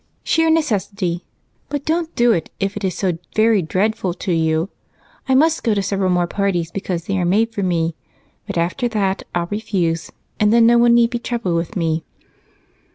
"Sheer 0.23 0.49
necessity, 0.49 1.25
but 1.69 1.85
don't 1.85 2.15
do 2.15 2.31
it 2.31 2.49
if 2.59 2.75
it 2.75 2.83
is 2.83 2.95
so 2.97 3.19
very 3.35 3.61
dreadful 3.61 4.15
to 4.15 4.31
you. 4.33 4.69
I 5.29 5.35
must 5.35 5.63
go 5.63 5.75
to 5.75 5.83
several 5.83 6.09
more 6.09 6.25
parties, 6.25 6.71
because 6.71 7.05
they 7.05 7.19
are 7.19 7.23
made 7.23 7.53
for 7.53 7.61
me, 7.61 7.93
but 8.47 8.57
after 8.57 8.87
that 8.87 9.21
I'll 9.35 9.45
refuse, 9.51 10.09
and 10.39 10.51
then 10.51 10.65
no 10.65 10.79
one 10.79 10.95
need 10.95 11.11
be 11.11 11.19
troubled 11.19 11.53
with 11.55 11.75
me." 11.75 12.03